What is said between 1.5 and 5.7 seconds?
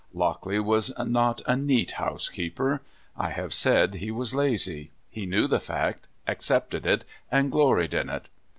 neat housekeeper. I have said he was lazy. He knew the